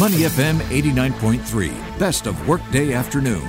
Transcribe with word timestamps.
Money 0.00 0.20
FM 0.20 0.56
89.3, 0.70 1.98
best 1.98 2.26
of 2.26 2.48
workday 2.48 2.94
afternoon. 2.94 3.46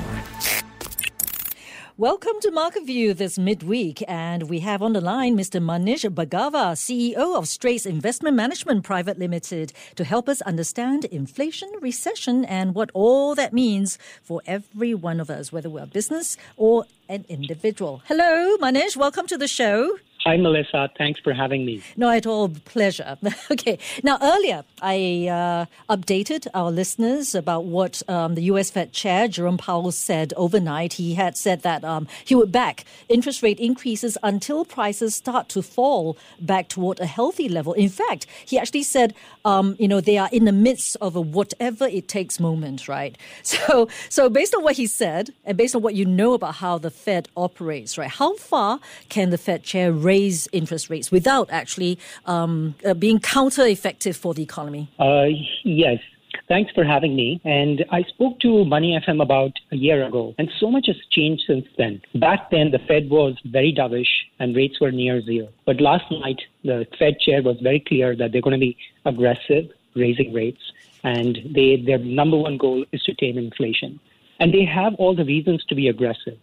Welcome 1.96 2.34
to 2.42 2.52
Market 2.52 2.86
View 2.86 3.14
this 3.14 3.40
midweek, 3.40 4.04
and 4.06 4.50
we 4.50 4.60
have 4.60 4.82
on 4.82 4.92
the 4.92 5.00
line 5.00 5.38
Mr. 5.38 5.64
Manish 5.64 6.04
Bhargava, 6.14 6.74
CEO 6.76 7.38
of 7.38 7.48
Straits 7.48 7.86
Investment 7.86 8.36
Management 8.36 8.84
Private 8.84 9.18
Limited, 9.18 9.72
to 9.96 10.04
help 10.04 10.28
us 10.28 10.42
understand 10.42 11.06
inflation, 11.06 11.72
recession, 11.80 12.44
and 12.44 12.76
what 12.76 12.92
all 12.94 13.34
that 13.34 13.54
means 13.54 13.98
for 14.22 14.42
every 14.46 14.94
one 14.94 15.22
of 15.22 15.30
us, 15.30 15.54
whether 15.54 15.70
we're 15.70 15.84
a 15.84 15.88
business 15.88 16.36
or 16.58 16.84
an 17.08 17.24
individual. 17.30 18.02
Hello, 18.08 18.58
Manish. 18.58 18.98
Welcome 18.98 19.26
to 19.28 19.38
the 19.38 19.48
show. 19.48 19.98
Hi, 20.24 20.38
Melissa. 20.38 20.88
Thanks 21.00 21.20
for 21.20 21.34
having 21.34 21.66
me. 21.66 21.82
No, 21.98 22.08
at 22.08 22.28
all. 22.28 22.50
Pleasure. 22.50 23.18
okay. 23.52 23.80
Now, 24.04 24.20
earlier, 24.22 24.64
I 24.80 25.28
uh, 25.28 25.66
updated 25.96 26.46
our 26.54 26.70
listeners 26.70 27.34
about 27.34 27.66
what 27.66 28.04
um, 28.08 28.36
the 28.36 28.44
US 28.44 28.70
Fed 28.70 28.94
Chair, 28.94 29.28
Jerome 29.28 29.58
Powell, 29.58 29.92
said 29.92 30.32
overnight. 30.38 30.94
He 30.94 31.16
had 31.16 31.38
said 31.38 31.64
that 31.64 31.84
um, 31.84 32.08
he 32.24 32.36
would 32.36 32.52
back 32.52 32.86
interest 33.10 33.42
rate 33.42 33.60
increases 33.60 34.16
until 34.22 34.64
prices 34.64 35.16
start 35.16 35.50
to 35.50 35.64
fall 35.64 36.20
back 36.40 36.70
toward 36.70 37.00
a 37.00 37.08
healthy 37.08 37.50
level. 37.50 37.74
In 37.74 37.90
fact, 37.90 38.28
he 38.46 38.60
actually 38.60 38.84
said, 38.84 39.16
um, 39.44 39.76
you 39.80 39.88
know, 39.88 40.02
they 40.02 40.20
are 40.20 40.30
in 40.32 40.46
the 40.46 40.52
midst 40.52 40.98
of 41.02 41.16
a 41.16 41.22
whatever 41.22 41.88
it 41.88 42.08
takes 42.08 42.40
moment, 42.40 42.88
right? 42.88 43.18
So, 43.52 43.90
so 44.10 44.30
based 44.30 44.56
on 44.56 44.64
what 44.64 44.76
he 44.78 44.88
said, 44.88 45.32
and 45.46 45.58
based 45.58 45.76
on 45.76 45.82
what 45.82 45.94
you 45.94 46.06
know 46.06 46.34
about 46.34 46.56
how 46.56 46.78
the 46.78 46.90
Fed 46.90 47.28
operates, 47.36 47.98
right, 47.98 48.10
how 48.10 48.36
far 48.36 48.80
can 49.10 49.30
the 49.30 49.38
Fed 49.38 49.64
Chair 49.64 49.92
raise 49.92 50.11
interest 50.52 50.90
rates 50.90 51.12
without 51.12 51.50
actually 51.52 52.00
um, 52.26 52.76
uh, 52.86 52.94
being 52.94 53.20
counter 53.20 53.66
effective 53.66 54.16
for 54.16 54.34
the 54.34 54.44
economy? 54.44 54.90
Uh, 55.00 55.28
yes. 55.64 56.00
Thanks 56.48 56.72
for 56.74 56.84
having 56.84 57.16
me. 57.16 57.40
And 57.46 57.86
I 57.92 58.04
spoke 58.04 58.40
to 58.42 58.66
Money 58.66 59.00
FM 59.08 59.22
about 59.22 59.54
a 59.72 59.76
year 59.76 60.06
ago, 60.06 60.36
and 60.38 60.50
so 60.60 60.70
much 60.70 60.88
has 60.88 60.98
changed 61.10 61.44
since 61.48 61.66
then. 61.78 62.02
Back 62.16 62.52
then, 62.52 62.72
the 62.72 62.80
Fed 62.80 63.10
was 63.10 63.36
very 63.46 63.74
dovish 63.74 64.14
and 64.40 64.56
rates 64.56 64.80
were 64.82 64.92
near 64.92 65.22
zero. 65.22 65.48
But 65.66 65.80
last 65.80 66.06
night, 66.12 66.42
the 66.64 66.86
Fed 67.00 67.20
chair 67.20 67.42
was 67.42 67.58
very 67.62 67.80
clear 67.80 68.16
that 68.16 68.32
they're 68.32 68.42
going 68.42 68.60
to 68.60 68.66
be 68.66 68.78
aggressive, 69.06 69.72
raising 69.96 70.34
rates, 70.34 70.62
and 71.04 71.38
they, 71.56 71.82
their 71.86 72.00
number 72.00 72.38
one 72.38 72.58
goal 72.58 72.86
is 72.92 73.02
to 73.04 73.14
tame 73.14 73.38
inflation. 73.38 74.00
And 74.40 74.54
they 74.54 74.66
have 74.66 74.96
all 74.96 75.16
the 75.16 75.26
reasons 75.26 75.64
to 75.66 75.76
be 75.76 75.88
aggressive. 75.88 76.38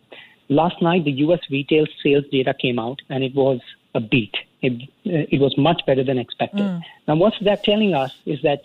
Last 0.49 0.81
night, 0.81 1.05
the 1.05 1.13
U.S. 1.27 1.41
retail 1.51 1.87
sales 2.03 2.25
data 2.31 2.55
came 2.55 2.79
out, 2.79 3.03
and 3.09 3.23
it 3.23 3.35
was 3.35 3.61
a 3.95 4.01
beat. 4.01 4.35
It, 4.63 4.83
uh, 5.07 5.29
it 5.31 5.41
was 5.41 5.57
much 5.59 5.83
better 5.87 6.03
than 6.03 6.19
expected. 6.19 6.61
Mm. 6.61 6.83
Now, 7.07 7.17
what's 7.17 7.39
that 7.41 7.65
telling 7.65 7.95
us 7.95 8.13
is 8.27 8.41
that 8.43 8.63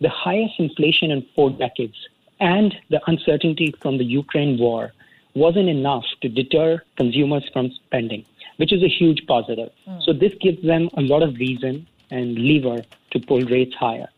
the 0.00 0.08
highest 0.08 0.54
inflation 0.58 1.10
in 1.10 1.26
four 1.34 1.50
decades 1.50 1.96
and 2.40 2.74
the 2.88 3.00
uncertainty 3.06 3.74
from 3.80 3.98
the 3.98 4.04
Ukraine 4.04 4.58
war 4.58 4.92
wasn't 5.34 5.68
enough 5.68 6.04
to 6.22 6.28
deter 6.28 6.82
consumers 6.96 7.48
from 7.52 7.70
spending, 7.70 8.24
which 8.56 8.72
is 8.72 8.82
a 8.82 8.88
huge 8.88 9.26
positive. 9.26 9.70
Mm. 9.86 10.02
So, 10.04 10.12
this 10.12 10.34
gives 10.40 10.62
them 10.62 10.90
a 10.94 11.02
lot 11.02 11.22
of 11.22 11.34
reason 11.36 11.86
and 12.10 12.36
lever 12.36 12.82
to 13.12 13.20
pull 13.20 13.40
rates 13.42 13.74
higher. 13.74 14.08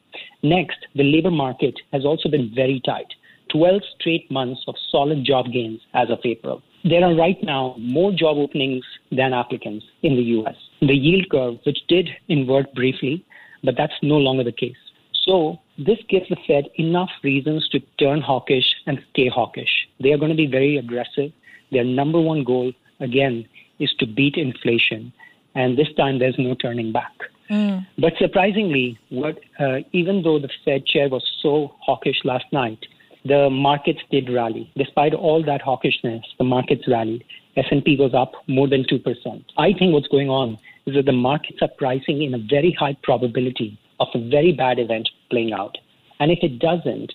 Next, 0.43 0.87
the 0.95 1.05
labor 1.05 1.31
market 1.31 1.79
has 1.93 2.05
also 2.05 2.29
been 2.29 2.53
very 2.55 2.81
tight. 2.81 3.13
12 3.51 3.83
straight 3.99 4.31
months 4.31 4.63
of 4.67 4.75
solid 4.91 5.25
job 5.25 5.53
gains 5.53 5.81
as 5.95 6.09
of 6.11 6.21
April. 6.25 6.63
There 6.84 7.05
are 7.05 7.14
right 7.14 7.41
now 7.42 7.77
more 7.78 8.12
job 8.12 8.36
openings 8.38 8.84
than 9.11 9.33
applicants 9.33 9.86
in 10.02 10.16
the 10.16 10.22
US. 10.41 10.56
The 10.80 10.94
yield 10.94 11.28
curve, 11.30 11.58
which 11.64 11.78
did 11.88 12.08
invert 12.28 12.75
briefly, 12.75 13.25
but 13.62 13.77
that's 13.77 13.94
no 14.02 14.16
longer 14.16 14.42
the 14.42 14.52
case. 14.52 14.77
So, 15.25 15.60
this 15.78 15.98
gives 16.08 16.28
the 16.28 16.36
Fed 16.47 16.69
enough 16.77 17.10
reasons 17.22 17.69
to 17.69 17.80
turn 17.98 18.20
hawkish 18.20 18.75
and 18.86 19.00
stay 19.12 19.28
hawkish. 19.28 19.86
They 20.00 20.12
are 20.12 20.19
going 20.19 20.33
to 20.33 20.36
be 20.36 20.47
very 20.48 20.77
aggressive. 20.77 21.33
Their 21.70 21.84
number 21.84 22.20
one 22.20 22.42
goal, 22.42 22.72
again, 22.98 23.47
is 23.78 23.92
to 24.00 24.06
beat 24.06 24.37
inflation. 24.37 25.12
And 25.54 25.78
this 25.78 25.92
time 25.97 26.19
there's 26.19 26.38
no 26.38 26.54
turning 26.54 26.92
back. 26.92 27.12
Mm. 27.50 27.87
But 27.98 28.15
surprisingly, 28.19 28.98
what, 29.10 29.38
uh, 29.60 29.78
even 29.92 30.22
though 30.22 30.38
the 30.38 30.50
Fed 30.65 30.87
chair 30.87 31.09
was 31.09 31.25
so 31.41 31.75
hawkish 31.81 32.25
last 32.25 32.47
night, 32.53 32.78
the 33.25 33.49
markets 33.50 34.00
did 34.10 34.33
rally. 34.33 34.71
Despite 34.77 35.15
all 35.15 35.43
that 35.44 35.62
hawkishness, 35.62 36.22
the 36.38 36.44
markets 36.44 36.84
rallied. 36.88 37.25
S&P 37.56 37.97
was 37.97 38.15
up 38.15 38.33
more 38.49 38.69
than 38.69 38.84
2%. 38.84 39.44
I 39.59 39.72
think 39.78 39.93
what's 39.93 40.09
going 40.09 40.31
on 40.31 40.59
is 40.87 40.94
that 40.94 41.06
the 41.06 41.12
markets 41.12 41.59
are 41.62 41.69
pricing 41.78 42.22
in 42.22 42.34
a 42.34 42.38
very 42.38 42.75
high 42.78 42.97
probability 43.03 43.78
of 44.00 44.09
a 44.15 44.28
very 44.28 44.53
bad 44.53 44.78
event 44.78 45.09
playing 45.31 45.53
out. 45.53 45.77
And 46.19 46.31
if 46.31 46.38
it 46.43 46.59
doesn't, 46.59 47.12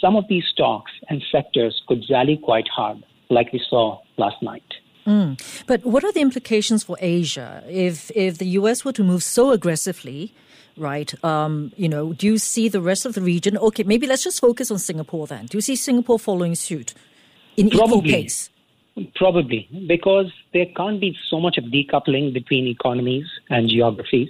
some 0.00 0.16
of 0.16 0.24
these 0.28 0.44
stocks 0.52 0.92
and 1.08 1.22
sectors 1.30 1.82
could 1.86 2.04
rally 2.10 2.40
quite 2.42 2.68
hard, 2.68 3.04
like 3.30 3.52
we 3.52 3.60
saw 3.68 4.00
last 4.16 4.42
night. 4.42 4.62
Mm. 5.06 5.40
But 5.66 5.84
what 5.84 6.04
are 6.04 6.12
the 6.12 6.20
implications 6.20 6.82
for 6.84 6.96
Asia 7.00 7.62
if 7.68 8.10
if 8.14 8.38
the 8.38 8.46
US 8.60 8.84
were 8.84 8.92
to 8.92 9.04
move 9.04 9.22
so 9.22 9.50
aggressively? 9.52 10.32
Right, 10.78 11.14
um, 11.24 11.72
you 11.76 11.88
know, 11.88 12.12
do 12.12 12.26
you 12.26 12.36
see 12.36 12.68
the 12.68 12.82
rest 12.82 13.06
of 13.06 13.14
the 13.14 13.22
region? 13.22 13.56
Okay, 13.56 13.82
maybe 13.84 14.06
let's 14.06 14.22
just 14.22 14.40
focus 14.40 14.70
on 14.70 14.78
Singapore 14.78 15.26
then. 15.26 15.46
Do 15.46 15.56
you 15.56 15.62
see 15.62 15.74
Singapore 15.74 16.18
following 16.18 16.54
suit 16.54 16.92
in 17.56 17.70
Probably. 17.70 17.96
equal 17.96 18.02
pace? 18.02 18.50
Probably, 19.14 19.68
because 19.86 20.30
there 20.52 20.66
can't 20.76 21.00
be 21.00 21.16
so 21.30 21.40
much 21.40 21.56
of 21.56 21.64
decoupling 21.64 22.32
between 22.34 22.66
economies 22.66 23.26
and 23.48 23.70
geographies. 23.70 24.28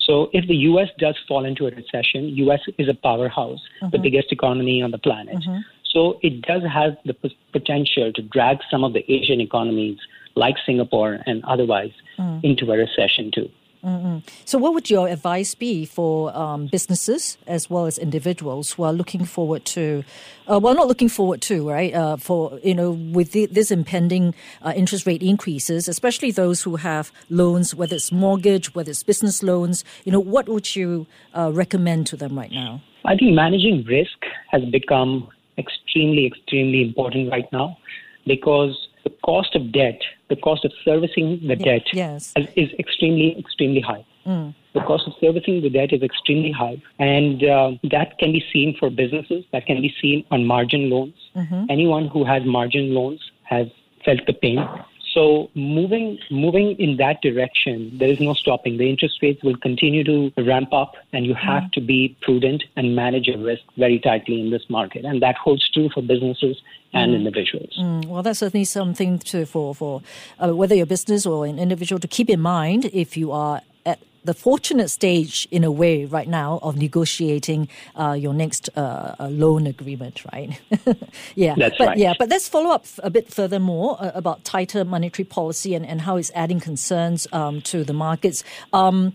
So 0.00 0.28
if 0.32 0.46
the 0.48 0.56
U.S. 0.70 0.88
does 0.98 1.16
fall 1.26 1.44
into 1.44 1.66
a 1.66 1.70
recession, 1.70 2.28
U.S. 2.44 2.60
is 2.78 2.88
a 2.88 2.94
powerhouse, 2.94 3.60
Mm-hmm. 3.82 3.90
the 3.90 3.98
biggest 3.98 4.32
economy 4.32 4.82
on 4.82 4.90
the 4.90 4.98
planet. 4.98 5.36
So 5.96 6.18
it 6.20 6.42
does 6.42 6.62
have 6.78 6.92
the 7.06 7.14
p- 7.14 7.34
potential 7.52 8.12
to 8.16 8.20
drag 8.20 8.58
some 8.70 8.84
of 8.84 8.92
the 8.92 9.02
Asian 9.10 9.40
economies, 9.40 9.96
like 10.34 10.56
Singapore 10.66 11.20
and 11.24 11.42
otherwise, 11.44 11.92
Mm. 12.18 12.44
into 12.44 12.70
a 12.72 12.76
recession 12.76 13.30
too. 13.36 13.48
So, 14.46 14.58
what 14.58 14.74
would 14.74 14.90
your 14.90 15.06
advice 15.06 15.54
be 15.54 15.86
for 15.86 16.36
um, 16.36 16.66
businesses 16.66 17.38
as 17.46 17.70
well 17.70 17.86
as 17.86 17.98
individuals 17.98 18.72
who 18.72 18.82
are 18.82 18.92
looking 18.92 19.24
forward 19.24 19.64
to, 19.76 20.02
uh, 20.50 20.58
well, 20.62 20.74
not 20.74 20.88
looking 20.88 21.08
forward 21.08 21.40
to, 21.42 21.56
right? 21.68 21.94
Uh, 21.94 22.16
for 22.16 22.58
you 22.64 22.74
know, 22.74 22.90
with 23.18 23.30
the, 23.30 23.46
this 23.46 23.70
impending 23.70 24.34
uh, 24.66 24.72
interest 24.74 25.06
rate 25.06 25.22
increases, 25.22 25.86
especially 25.88 26.32
those 26.32 26.62
who 26.62 26.76
have 26.76 27.12
loans, 27.30 27.74
whether 27.76 27.94
it's 27.94 28.10
mortgage, 28.10 28.74
whether 28.74 28.90
it's 28.90 29.04
business 29.04 29.42
loans. 29.50 29.84
You 30.04 30.10
know, 30.12 30.20
what 30.34 30.48
would 30.48 30.74
you 30.74 31.06
uh, 31.38 31.52
recommend 31.54 32.08
to 32.08 32.16
them 32.16 32.36
right 32.36 32.50
now? 32.50 32.82
I 33.04 33.14
think 33.14 33.34
managing 33.34 33.84
risk 33.84 34.18
has 34.50 34.62
become 34.78 35.28
extremely, 35.58 36.26
extremely 36.26 36.82
important 36.82 37.30
right 37.30 37.50
now 37.52 37.76
because 38.26 38.88
the 39.04 39.10
cost 39.24 39.54
of 39.54 39.72
debt, 39.72 40.00
the 40.28 40.36
cost 40.36 40.64
of 40.64 40.72
servicing 40.84 41.40
the 41.46 41.56
debt 41.56 41.82
yes. 41.92 42.32
is- 42.56 42.72
extremely, 42.78 43.38
extremely 43.38 43.80
high. 43.80 44.04
The 44.74 44.80
cost 44.80 45.06
of 45.06 45.14
servicing 45.20 45.62
the 45.62 45.70
debt 45.70 45.92
is 45.92 46.02
extremely 46.02 46.50
high. 46.50 46.82
And 46.98 47.44
uh, 47.44 47.70
that 47.84 48.18
can 48.18 48.32
be 48.32 48.44
seen 48.52 48.76
for 48.78 48.90
businesses, 48.90 49.44
that 49.52 49.64
can 49.66 49.80
be 49.80 49.94
seen 50.02 50.24
on 50.30 50.44
margin 50.44 50.90
loans. 50.90 51.14
Anyone 51.70 52.08
who 52.08 52.24
has 52.24 52.44
margin 52.44 52.92
loans 52.92 53.20
has 53.44 53.68
felt 54.04 54.20
the 54.26 54.32
pain. 54.32 54.58
So 55.16 55.50
moving 55.54 56.18
moving 56.30 56.78
in 56.78 56.98
that 56.98 57.22
direction, 57.22 57.90
there 58.00 58.10
is 58.10 58.20
no 58.20 58.34
stopping. 58.34 58.76
The 58.76 58.90
interest 58.90 59.22
rates 59.22 59.42
will 59.42 59.56
continue 59.56 60.04
to 60.04 60.30
ramp 60.36 60.74
up, 60.74 60.92
and 61.14 61.24
you 61.24 61.32
have 61.32 61.70
to 61.70 61.80
be 61.80 62.14
prudent 62.20 62.64
and 62.76 62.94
manage 62.94 63.26
your 63.26 63.38
risk 63.38 63.62
very 63.78 63.98
tightly 63.98 64.42
in 64.42 64.50
this 64.50 64.68
market. 64.68 65.06
And 65.06 65.22
that 65.22 65.36
holds 65.36 65.70
true 65.70 65.88
for 65.88 66.02
businesses 66.02 66.60
and 66.92 67.14
individuals. 67.14 67.72
Mm, 67.80 68.04
Well, 68.04 68.22
that's 68.22 68.40
certainly 68.40 68.66
something 68.66 69.18
to 69.30 69.46
for 69.46 69.74
for 69.74 70.02
uh, 70.38 70.54
whether 70.54 70.74
you're 70.74 70.90
a 70.92 70.94
business 70.98 71.24
or 71.24 71.46
an 71.46 71.58
individual 71.58 71.98
to 71.98 72.08
keep 72.08 72.28
in 72.28 72.40
mind 72.40 72.84
if 72.92 73.16
you 73.16 73.32
are 73.32 73.62
the 74.26 74.34
fortunate 74.34 74.88
stage 74.88 75.48
in 75.50 75.64
a 75.64 75.70
way 75.70 76.04
right 76.04 76.28
now 76.28 76.58
of 76.62 76.76
negotiating 76.76 77.68
uh, 77.94 78.12
your 78.12 78.34
next 78.34 78.68
uh, 78.76 79.14
uh, 79.18 79.28
loan 79.28 79.66
agreement, 79.66 80.24
right? 80.32 80.60
yeah, 81.34 81.54
That's 81.56 81.78
but 81.78 81.88
right. 81.88 81.98
yeah, 81.98 82.12
but 82.18 82.28
let's 82.28 82.48
follow 82.48 82.70
up 82.70 82.84
a 83.02 83.10
bit 83.10 83.32
furthermore 83.32 83.96
uh, 84.00 84.10
about 84.14 84.44
tighter 84.44 84.84
monetary 84.84 85.24
policy 85.24 85.74
and, 85.74 85.86
and 85.86 86.02
how 86.02 86.16
it's 86.16 86.30
adding 86.34 86.60
concerns 86.60 87.26
um, 87.32 87.62
to 87.62 87.84
the 87.84 87.92
markets. 87.92 88.44
Um, 88.72 89.14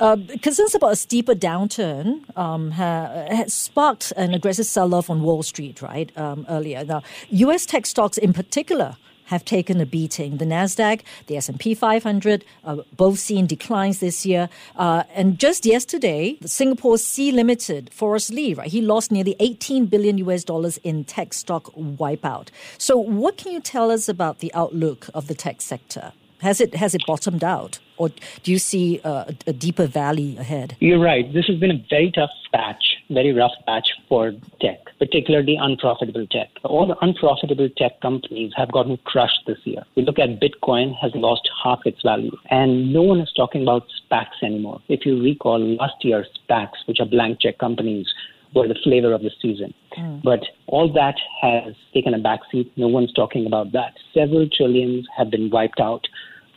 uh, 0.00 0.16
concerns 0.42 0.74
about 0.74 0.92
a 0.92 0.96
steeper 0.96 1.34
downturn 1.34 2.24
um, 2.36 2.70
ha, 2.70 3.26
has 3.28 3.52
sparked 3.52 4.12
an 4.16 4.34
aggressive 4.34 4.66
sell-off 4.66 5.10
on 5.10 5.22
Wall 5.22 5.42
Street, 5.42 5.82
right? 5.82 6.10
Um, 6.16 6.46
earlier, 6.48 6.84
now 6.84 7.02
U.S. 7.28 7.66
tech 7.66 7.86
stocks 7.86 8.16
in 8.18 8.32
particular 8.32 8.96
have 9.30 9.44
taken 9.44 9.80
a 9.80 9.86
beating. 9.86 10.38
The 10.38 10.44
Nasdaq, 10.44 11.02
the 11.28 11.36
S&P 11.36 11.74
500, 11.74 12.44
uh, 12.64 12.78
both 12.96 13.20
seen 13.20 13.46
declines 13.46 14.00
this 14.00 14.26
year. 14.26 14.48
Uh, 14.76 15.04
and 15.14 15.38
just 15.38 15.64
yesterday, 15.64 16.36
the 16.40 16.48
Singapore 16.48 16.98
Sea 16.98 17.30
Limited, 17.30 17.90
Forrest 17.92 18.30
Li, 18.32 18.54
right? 18.54 18.68
He 18.68 18.80
lost 18.80 19.12
nearly 19.12 19.36
18 19.38 19.86
billion 19.86 20.18
US 20.18 20.42
dollars 20.42 20.78
in 20.78 21.04
tech 21.04 21.32
stock 21.32 21.72
wipeout. 21.74 22.48
So, 22.76 22.98
what 22.98 23.36
can 23.36 23.52
you 23.52 23.60
tell 23.60 23.92
us 23.92 24.08
about 24.08 24.40
the 24.40 24.52
outlook 24.52 25.08
of 25.14 25.28
the 25.28 25.34
tech 25.34 25.60
sector? 25.60 26.12
Has 26.40 26.60
it 26.60 26.74
has 26.74 26.94
it 26.94 27.02
bottomed 27.06 27.44
out, 27.44 27.78
or 27.98 28.08
do 28.42 28.50
you 28.50 28.58
see 28.58 29.00
uh, 29.04 29.26
a, 29.28 29.50
a 29.50 29.52
deeper 29.52 29.86
valley 29.86 30.38
ahead? 30.38 30.74
You're 30.80 30.98
right. 30.98 31.30
This 31.32 31.46
has 31.46 31.58
been 31.58 31.70
a 31.70 31.84
very 31.90 32.10
tough 32.10 32.30
patch 32.52 32.99
very 33.10 33.32
rough 33.32 33.52
patch 33.66 33.88
for 34.08 34.32
tech, 34.60 34.78
particularly 34.98 35.56
unprofitable 35.60 36.26
tech. 36.28 36.48
All 36.64 36.86
the 36.86 36.96
unprofitable 37.00 37.68
tech 37.76 38.00
companies 38.00 38.52
have 38.56 38.72
gotten 38.72 38.96
crushed 39.04 39.42
this 39.46 39.58
year. 39.64 39.82
We 39.96 40.04
look 40.04 40.18
at 40.18 40.40
Bitcoin 40.40 40.94
has 41.00 41.12
lost 41.14 41.48
half 41.62 41.80
its 41.84 42.00
value, 42.02 42.36
and 42.50 42.92
no 42.92 43.02
one 43.02 43.20
is 43.20 43.32
talking 43.36 43.62
about 43.62 43.84
SPACs 44.10 44.42
anymore. 44.42 44.80
If 44.88 45.04
you 45.04 45.20
recall 45.20 45.58
last 45.76 46.02
year, 46.02 46.24
SPACs, 46.48 46.86
which 46.86 47.00
are 47.00 47.06
blank 47.06 47.40
check 47.40 47.58
companies, 47.58 48.06
were 48.54 48.66
the 48.66 48.78
flavor 48.82 49.12
of 49.12 49.22
the 49.22 49.30
season. 49.40 49.72
Mm. 49.96 50.22
But 50.22 50.40
all 50.66 50.92
that 50.92 51.14
has 51.40 51.74
taken 51.94 52.14
a 52.14 52.18
backseat. 52.18 52.70
No 52.76 52.88
one's 52.88 53.12
talking 53.12 53.46
about 53.46 53.72
that. 53.72 53.94
Several 54.12 54.48
trillions 54.48 55.06
have 55.16 55.30
been 55.30 55.50
wiped 55.50 55.80
out 55.80 56.06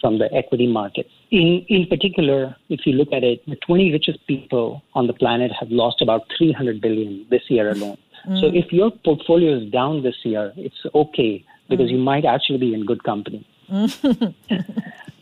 from 0.04 0.20
the 0.20 0.32
equity 0.34 0.68
markets. 0.68 1.10
In, 1.32 1.66
in 1.70 1.88
particular, 1.88 2.56
if 2.68 2.86
you 2.86 2.92
look 2.94 3.14
at 3.14 3.24
it, 3.24 3.42
the 3.48 3.56
20 3.56 3.94
richest 3.94 4.20
people 4.28 4.84
on 4.94 5.08
the 5.08 5.14
planet 5.14 5.52
have 5.58 5.72
lost 5.72 6.02
about 6.02 6.24
300 6.38 6.82
billion 6.82 7.26
this 7.32 7.44
year 7.50 7.70
alone. 7.72 7.98
Mm. 8.28 8.42
So 8.42 8.48
if 8.48 8.74
your 8.74 8.92
portfolio 8.92 9.58
is 9.58 9.72
down 9.72 10.04
this 10.04 10.18
year, 10.24 10.52
it's 10.58 10.86
okay 10.94 11.46
because 11.70 11.88
mm. 11.88 11.94
you 11.94 12.00
might 12.00 12.26
actually 12.26 12.58
be 12.58 12.74
in 12.74 12.86
good 12.86 13.04
company. 13.06 13.48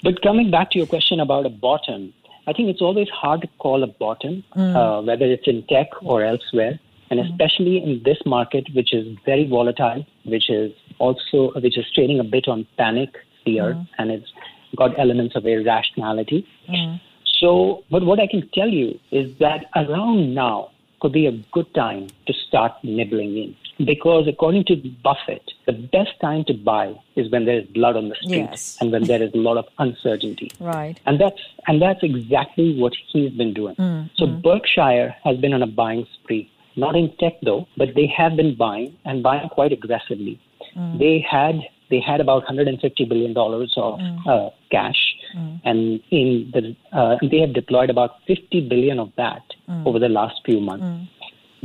but 0.04 0.22
coming 0.24 0.50
back 0.50 0.72
to 0.72 0.80
your 0.80 0.88
question 0.88 1.20
about 1.20 1.46
a 1.46 1.50
bottom, 1.50 2.12
I 2.48 2.54
think 2.54 2.70
it's 2.70 2.82
always 2.82 3.10
hard 3.10 3.42
to 3.42 3.50
call 3.60 3.84
a 3.84 3.88
bottom, 3.88 4.44
mm. 4.56 4.76
uh, 4.76 5.04
whether 5.04 5.26
it's 5.26 5.48
in 5.48 5.64
tech 5.68 5.90
or 6.02 6.24
elsewhere, 6.24 6.80
and 7.12 7.20
mm. 7.20 7.30
especially 7.30 7.78
in 7.78 8.02
this 8.04 8.18
market, 8.26 8.68
which 8.74 8.96
is 8.96 9.16
very 9.26 9.48
volatile, 9.48 10.04
which 10.26 10.50
is 10.50 10.74
also 10.98 11.52
which 11.60 11.78
is 11.78 11.86
trading 11.94 12.20
a 12.20 12.24
bit 12.24 12.48
on 12.48 12.66
panic, 12.78 13.10
fear, 13.46 13.74
mm. 13.76 13.88
and 13.98 14.12
it's 14.12 14.32
got 14.76 14.98
elements 15.00 15.36
of 15.36 15.46
irrationality. 15.46 16.48
Mm. 16.70 17.00
So, 17.40 17.84
but 17.90 18.04
what 18.04 18.20
I 18.20 18.28
can 18.28 18.48
tell 18.54 18.70
you 18.70 19.00
is 19.12 19.36
that 19.40 19.66
around 19.76 20.36
now 20.36 20.72
could 21.02 21.12
be 21.12 21.26
a 21.26 21.32
good 21.52 21.74
time 21.74 22.08
to 22.28 22.34
start 22.34 22.74
nibbling 22.84 23.36
in. 23.36 23.56
Because 23.84 24.28
according 24.28 24.66
to 24.66 24.76
Buffett, 25.04 25.42
the 25.66 25.74
best 25.74 26.12
time 26.22 26.44
to 26.46 26.54
buy 26.54 26.94
is 27.16 27.32
when 27.32 27.46
there 27.46 27.58
is 27.60 27.66
blood 27.68 27.98
on 27.98 28.10
the 28.10 28.16
street 28.16 28.50
yes. 28.52 28.78
and 28.80 28.92
when 28.92 29.06
there 29.06 29.22
is 29.22 29.34
a 29.34 29.38
lot 29.38 29.58
of 29.58 29.66
uncertainty. 29.80 30.52
Right. 30.60 31.00
And 31.08 31.20
that's 31.20 31.42
and 31.68 31.82
that's 31.82 32.04
exactly 32.04 32.80
what 32.80 32.94
he's 33.12 33.32
been 33.32 33.54
doing. 33.54 33.76
Mm, 33.76 34.12
so 34.16 34.28
mm. 34.28 34.42
Berkshire 34.44 35.16
has 35.24 35.38
been 35.38 35.54
on 35.54 35.64
a 35.64 35.68
buying 35.68 36.06
spree. 36.14 36.52
Not 36.76 36.96
in 36.96 37.12
tech 37.18 37.42
though, 37.42 37.68
but 37.78 37.96
they 37.96 38.06
have 38.06 38.36
been 38.36 38.56
buying 38.56 38.96
and 39.04 39.24
buying 39.24 39.50
quite 39.50 39.72
aggressively. 39.74 40.40
Mm. 40.78 41.00
They 41.00 41.26
had 41.28 41.56
they 41.92 42.00
had 42.00 42.22
about 42.22 42.44
150 42.44 43.06
billion 43.06 43.34
dollars 43.34 43.74
of 43.78 44.00
mm. 44.00 44.28
uh, 44.28 44.50
cash, 44.72 45.02
mm. 45.38 45.62
and 45.64 46.00
in 46.10 46.50
the 46.54 46.76
uh, 46.98 47.18
they 47.30 47.40
have 47.40 47.54
deployed 47.54 47.90
about 47.90 48.12
50 48.26 48.68
billion 48.70 48.98
of 48.98 49.12
that 49.18 49.44
mm. 49.70 49.86
over 49.86 50.00
the 50.00 50.10
last 50.10 50.42
few 50.46 50.60
months. 50.60 50.86
Mm. 50.86 51.08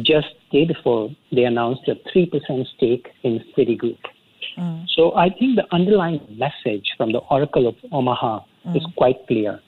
Just 0.04 0.34
day 0.52 0.66
before, 0.66 1.08
they 1.32 1.44
announced 1.44 1.88
a 1.88 1.94
three 2.12 2.26
percent 2.26 2.66
stake 2.76 3.08
in 3.22 3.42
Citigroup. 3.56 3.98
Mm. 4.58 4.84
So 4.94 5.14
I 5.14 5.30
think 5.30 5.56
the 5.56 5.66
underlying 5.72 6.20
message 6.36 6.92
from 6.96 7.12
the 7.12 7.20
Oracle 7.30 7.66
of 7.68 7.76
Omaha 7.92 8.40
is 8.74 8.82
mm. 8.82 8.94
quite 8.96 9.26
clear. 9.28 9.60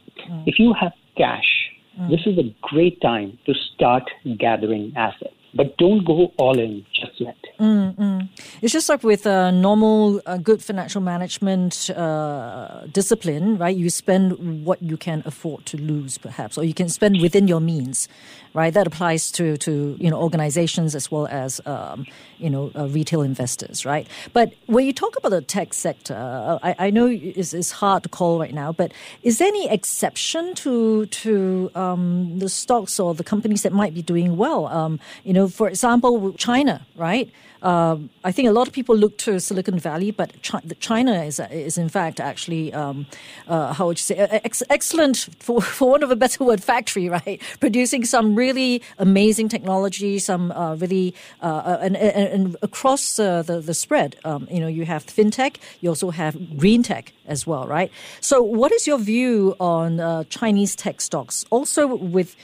If 0.47 0.59
you 0.59 0.75
have 0.75 0.93
cash, 1.17 1.71
this 2.11 2.21
is 2.27 2.37
a 2.39 2.55
great 2.63 3.01
time 3.01 3.39
to 3.47 3.55
start 3.55 4.03
gathering 4.37 4.93
assets 4.97 5.39
but 5.55 5.77
don't 5.79 6.05
go 6.05 6.33
all 6.39 6.59
in 6.59 6.85
just 6.93 7.21
yet. 7.21 7.37
Mm-hmm. 7.59 8.21
It's 8.63 8.73
just 8.73 8.89
like 8.89 9.03
with 9.03 9.27
a 9.27 9.53
normal, 9.53 10.21
uh, 10.27 10.37
good 10.39 10.63
financial 10.63 11.01
management 11.01 11.91
uh, 11.91 12.87
discipline, 12.93 13.59
right? 13.59 13.77
You 13.77 13.91
spend 13.91 14.65
what 14.65 14.83
you 14.83 14.97
can 14.97 15.23
afford 15.25 15.67
to 15.67 15.77
lose, 15.77 16.19
perhaps, 16.19 16.59
or 16.59 16.65
you 16.65 16.75
can 16.75 16.89
spend 16.89 17.21
within 17.21 17.49
your 17.49 17.61
means 17.61 18.09
right? 18.55 18.73
That 18.73 18.87
applies 18.87 19.31
to 19.33 19.57
to 19.59 19.97
you 19.99 20.11
know 20.11 20.21
organizations 20.21 20.95
as 20.95 21.11
well 21.11 21.27
as 21.29 21.61
um, 21.67 22.07
you 22.39 22.51
know 22.51 22.71
uh, 22.75 22.89
retail 22.89 23.23
investors, 23.23 23.85
right? 23.85 24.07
But 24.33 24.53
when 24.67 24.87
you 24.87 24.93
talk 24.93 25.17
about 25.17 25.31
the 25.31 25.41
tech 25.41 25.75
sector, 25.75 26.15
uh, 26.15 26.59
I, 26.63 26.87
I, 26.87 26.91
know 26.91 27.07
it's, 27.07 27.53
it's, 27.55 27.71
hard 27.71 28.03
to 28.03 28.09
call 28.09 28.39
right 28.39 28.55
now, 28.55 28.73
but 28.73 28.93
is 29.23 29.39
there 29.39 29.49
any 29.49 29.69
exception 29.71 30.55
to 30.57 31.07
to 31.07 31.71
um, 31.75 32.39
the 32.39 32.49
stocks 32.49 32.99
or 32.99 33.15
the 33.15 33.25
companies 33.25 33.63
that 33.63 33.73
might 33.73 33.95
be 33.95 34.03
doing 34.03 34.37
well? 34.37 34.67
Um, 34.67 34.99
you 35.25 35.33
know, 35.33 35.49
for 35.49 35.69
example, 35.69 36.33
China, 36.35 36.87
right? 36.97 37.31
I 38.29 38.33
think 38.33 38.47
a 38.47 38.53
lot 38.53 38.69
of 38.69 38.75
people 38.75 38.95
look 38.95 39.17
to 39.19 39.41
Silicon 39.41 39.79
Valley, 39.79 40.11
but 40.11 40.31
China 40.81 41.25
is 41.25 41.41
is 41.51 41.79
in 41.79 41.89
fact 41.89 42.21
actually 42.21 42.75
um, 42.75 43.07
uh, 43.47 43.73
how 43.73 43.87
would 43.87 43.99
you 43.99 44.03
say 44.03 44.17
ex- 44.17 44.63
excellent 44.69 45.17
for 45.39 45.63
for 45.79 45.89
want 45.93 46.03
of 46.03 46.11
a 46.11 46.17
better 46.17 46.45
word 46.45 46.63
factory, 46.63 47.09
right? 47.19 47.41
Producing 47.59 48.05
some 48.05 48.35
really 48.35 48.83
amazing 48.99 49.49
technology, 49.49 50.19
some 50.19 50.53
uh, 50.53 50.75
really 50.75 51.15
uh, 51.43 51.47
uh 51.47 51.79
and, 51.81 51.97
and, 51.97 52.29
and, 52.35 52.57
across 52.61 53.17
the 53.17 53.63
the 53.65 53.73
spread, 53.73 54.17
um, 54.27 54.47
you 54.51 54.61
know, 54.61 54.69
you 54.69 54.85
have 54.85 55.07
fintech, 55.07 55.57
you 55.81 55.89
also 55.89 56.11
have 56.11 56.35
green 56.59 56.83
tech 56.83 57.13
as 57.27 57.47
well, 57.47 57.67
right? 57.67 57.91
So, 58.21 58.43
what 58.43 58.73
is 58.73 58.87
your 58.87 58.99
view 58.99 59.57
on 59.59 60.01
uh, 60.01 60.25
Chinese 60.25 60.77
tech 60.77 61.01
stocks? 61.01 61.47
Also 61.49 61.87
with 61.87 62.37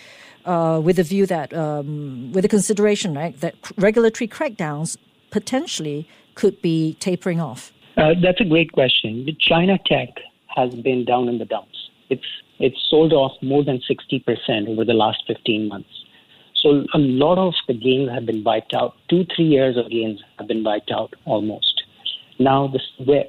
uh, 0.46 0.80
with 0.82 0.96
the 0.96 1.02
view 1.02 1.26
that, 1.26 1.52
um, 1.52 2.32
with 2.32 2.42
the 2.42 2.48
consideration, 2.48 3.14
right, 3.14 3.38
that 3.40 3.54
regulatory 3.76 4.28
crackdowns 4.28 4.96
potentially 5.34 6.06
could 6.36 6.62
be 6.62 6.96
tapering 7.00 7.40
off? 7.40 7.72
Uh, 7.96 8.14
that's 8.22 8.40
a 8.40 8.44
great 8.44 8.70
question. 8.70 9.26
China 9.40 9.76
tech 9.84 10.10
has 10.56 10.72
been 10.86 11.04
down 11.04 11.28
in 11.28 11.38
the 11.38 11.44
dumps. 11.44 11.78
It's 12.08 12.30
it's 12.60 12.80
sold 12.88 13.12
off 13.12 13.32
more 13.42 13.64
than 13.64 13.80
60% 13.80 14.68
over 14.68 14.84
the 14.84 14.92
last 14.92 15.24
15 15.26 15.68
months. 15.68 15.94
So 16.54 16.68
a 16.94 16.98
lot 16.98 17.36
of 17.36 17.52
the 17.66 17.74
gains 17.74 18.10
have 18.10 18.26
been 18.26 18.44
wiped 18.44 18.74
out. 18.74 18.94
Two, 19.10 19.26
three 19.34 19.46
years 19.56 19.76
of 19.76 19.90
gains 19.90 20.20
have 20.38 20.46
been 20.46 20.62
wiped 20.62 20.92
out 20.92 21.12
almost. 21.24 21.82
Now 22.38 22.68
the, 22.68 22.80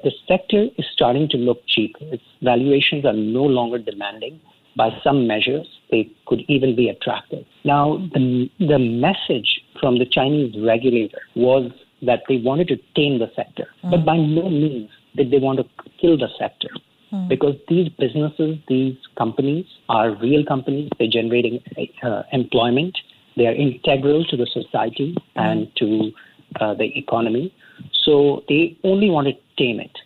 the 0.06 0.12
sector 0.28 0.66
is 0.78 0.86
starting 0.92 1.28
to 1.30 1.36
look 1.36 1.60
cheap. 1.66 1.96
Its 2.00 2.22
valuations 2.40 3.04
are 3.04 3.18
no 3.40 3.42
longer 3.42 3.78
demanding 3.78 4.40
by 4.76 4.90
some 5.02 5.26
measures, 5.26 5.66
they 5.90 6.10
could 6.26 6.42
even 6.48 6.76
be 6.76 6.88
attractive. 6.88 7.44
Now, 7.64 7.96
the, 8.12 8.50
the 8.60 8.78
message 8.78 9.62
from 9.80 9.98
the 9.98 10.04
Chinese 10.04 10.54
regulator 10.62 11.22
was 11.34 11.72
that 12.02 12.22
they 12.28 12.36
wanted 12.38 12.68
to 12.68 12.76
tame 12.94 13.18
the 13.18 13.30
sector, 13.34 13.66
mm. 13.84 13.90
but 13.90 14.04
by 14.04 14.16
no 14.16 14.48
means 14.48 14.90
did 15.16 15.30
they 15.30 15.38
want 15.38 15.58
to 15.58 15.64
kill 16.00 16.16
the 16.18 16.28
sector. 16.38 16.68
Mm. 17.12 17.28
Because 17.28 17.54
these 17.68 17.88
businesses, 17.88 18.58
these 18.68 18.96
companies 19.16 19.64
are 19.88 20.14
real 20.16 20.44
companies. 20.44 20.90
They're 20.98 21.08
generating 21.08 21.60
uh, 22.02 22.22
employment. 22.32 22.98
They 23.36 23.46
are 23.46 23.54
integral 23.54 24.24
to 24.24 24.36
the 24.36 24.46
society 24.46 25.14
mm. 25.14 25.22
and 25.36 25.68
to 25.76 26.10
uh, 26.60 26.74
the 26.74 26.96
economy. 26.98 27.54
So 28.04 28.44
they 28.48 28.76
only 28.84 29.10
want 29.10 29.28
to 29.28 29.34
tame 29.56 29.80
it. 29.80 29.96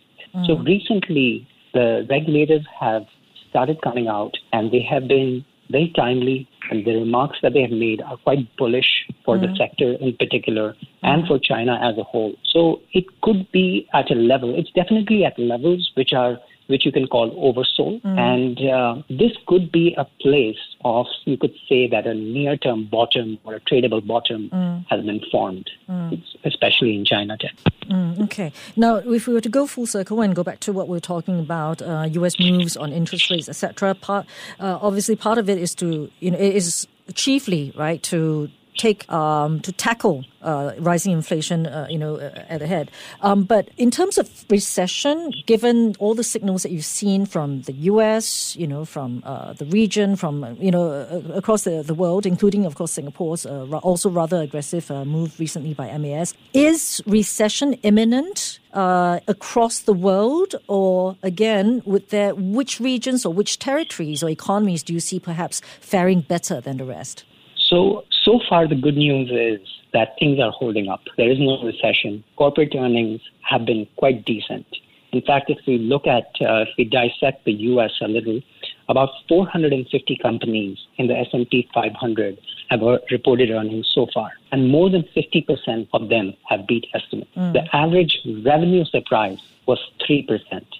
So 0.45 0.55
mm. 0.55 0.65
recently, 0.65 1.47
the 1.73 2.05
regulators 2.09 2.65
have 2.79 3.03
started 3.49 3.81
coming 3.81 4.07
out, 4.07 4.31
and 4.53 4.71
they 4.71 4.81
have 4.81 5.07
been 5.07 5.43
very 5.71 5.91
timely, 5.95 6.47
and 6.69 6.85
the 6.85 6.95
remarks 6.95 7.37
that 7.41 7.53
they 7.53 7.61
have 7.61 7.71
made 7.71 8.01
are 8.01 8.17
quite 8.17 8.39
bullish 8.57 9.05
for 9.25 9.37
mm-hmm. 9.37 9.51
the 9.51 9.57
sector 9.57 9.93
in 9.93 10.15
particular 10.17 10.75
and 11.03 11.27
for 11.27 11.39
China 11.39 11.79
as 11.81 11.97
a 11.97 12.03
whole. 12.03 12.33
So 12.45 12.81
it 12.93 13.05
could 13.21 13.51
be 13.51 13.87
at 13.93 14.11
a 14.11 14.15
level, 14.15 14.57
it's 14.57 14.71
definitely 14.71 15.25
at 15.25 15.37
levels 15.39 15.91
which 15.95 16.13
are 16.13 16.37
which 16.71 16.85
you 16.85 16.91
can 16.91 17.07
call 17.07 17.29
oversold. 17.31 18.01
Mm. 18.01 18.17
And 18.17 18.69
uh, 18.69 19.03
this 19.09 19.33
could 19.47 19.71
be 19.71 19.93
a 19.97 20.05
place 20.21 20.57
of, 20.83 21.05
you 21.25 21.37
could 21.37 21.53
say 21.69 21.87
that 21.87 22.07
a 22.07 22.13
near 22.13 22.57
term 22.57 22.85
bottom 22.85 23.37
or 23.43 23.55
a 23.55 23.59
tradable 23.59 24.05
bottom 24.05 24.49
mm. 24.49 24.85
has 24.89 25.05
been 25.05 25.21
formed, 25.31 25.69
mm. 25.89 26.21
especially 26.45 26.95
in 26.95 27.05
China 27.05 27.37
tech. 27.37 27.53
Mm, 27.89 28.23
okay. 28.23 28.51
Now, 28.75 28.95
if 28.95 29.27
we 29.27 29.33
were 29.33 29.41
to 29.41 29.49
go 29.49 29.67
full 29.67 29.85
circle 29.85 30.21
and 30.21 30.35
go 30.35 30.43
back 30.43 30.59
to 30.61 30.73
what 30.73 30.87
we 30.87 30.97
are 30.97 31.01
talking 31.01 31.39
about, 31.39 31.81
uh, 31.81 32.07
U.S. 32.11 32.39
moves 32.39 32.77
on 32.77 32.91
interest 32.91 33.29
rates, 33.29 33.49
etc., 33.49 33.93
part, 33.93 34.25
uh, 34.59 34.79
obviously 34.81 35.15
part 35.15 35.37
of 35.37 35.49
it 35.49 35.57
is 35.57 35.75
to, 35.75 36.09
you 36.19 36.31
know, 36.31 36.37
it 36.37 36.55
is 36.55 36.87
chiefly, 37.13 37.73
right, 37.75 38.01
to 38.03 38.49
take 38.77 39.09
um, 39.11 39.59
to 39.61 39.71
tackle 39.71 40.25
uh, 40.41 40.73
rising 40.79 41.11
inflation, 41.11 41.67
uh, 41.67 41.87
you 41.89 41.97
know, 41.97 42.15
uh, 42.15 42.45
at 42.49 42.61
ahead. 42.61 42.89
Um, 43.21 43.43
but 43.43 43.69
in 43.77 43.91
terms 43.91 44.17
of 44.17 44.45
recession, 44.49 45.31
given 45.45 45.95
all 45.99 46.15
the 46.15 46.23
signals 46.23 46.63
that 46.63 46.71
you've 46.71 46.85
seen 46.85 47.25
from 47.25 47.61
the 47.63 47.73
U.S., 47.73 48.55
you 48.55 48.67
know, 48.67 48.85
from 48.85 49.21
uh, 49.25 49.53
the 49.53 49.65
region, 49.65 50.15
from 50.15 50.43
uh, 50.43 50.51
you 50.53 50.71
know 50.71 50.89
uh, 50.89 51.33
across 51.33 51.63
the, 51.63 51.83
the 51.83 51.93
world, 51.93 52.25
including 52.25 52.65
of 52.65 52.75
course 52.75 52.91
Singapore's 52.91 53.45
also 53.45 54.09
rather 54.09 54.41
aggressive 54.41 54.89
move 54.89 55.39
recently 55.39 55.73
by 55.73 55.95
MAS, 55.97 56.33
is 56.53 57.01
recession 57.05 57.73
imminent? 57.83 58.59
across 58.73 59.79
the 59.81 59.91
world, 59.93 60.55
or 60.69 61.17
again, 61.23 61.81
with 61.83 62.09
there, 62.09 62.33
which 62.33 62.79
regions 62.79 63.25
or 63.25 63.33
which 63.33 63.59
territories 63.59 64.23
or 64.23 64.29
economies 64.29 64.81
do 64.81 64.93
you 64.93 65.01
see 65.01 65.19
perhaps 65.19 65.61
faring 65.81 66.21
better 66.21 66.61
than 66.61 66.77
the 66.77 66.85
rest? 66.85 67.25
So, 67.71 68.03
so 68.23 68.41
far, 68.49 68.67
the 68.67 68.75
good 68.75 68.97
news 68.97 69.31
is 69.31 69.65
that 69.93 70.15
things 70.19 70.39
are 70.41 70.51
holding 70.51 70.89
up. 70.89 71.01
There 71.15 71.31
is 71.31 71.39
no 71.39 71.63
recession. 71.63 72.21
Corporate 72.35 72.75
earnings 72.75 73.21
have 73.49 73.65
been 73.65 73.87
quite 73.95 74.25
decent. 74.25 74.65
In 75.13 75.21
fact, 75.21 75.49
if 75.49 75.57
we 75.65 75.77
look 75.77 76.05
at, 76.05 76.25
uh, 76.41 76.63
if 76.63 76.69
we 76.77 76.83
dissect 76.83 77.45
the 77.45 77.53
U.S. 77.53 77.91
a 78.01 78.07
little, 78.07 78.41
about 78.89 79.09
450 79.29 80.17
companies 80.21 80.77
in 80.97 81.07
the 81.07 81.17
S&P 81.17 81.69
500 81.73 82.37
have 82.69 82.81
reported 83.09 83.49
earnings 83.51 83.89
so 83.93 84.07
far, 84.13 84.31
and 84.51 84.69
more 84.69 84.89
than 84.89 85.03
50% 85.15 85.87
of 85.93 86.09
them 86.09 86.33
have 86.49 86.67
beat 86.67 86.85
estimates. 86.93 87.31
Mm. 87.35 87.53
The 87.53 87.75
average 87.75 88.17
revenue 88.45 88.83
surprise 88.85 89.39
was 89.65 89.79
3%, 90.09 90.27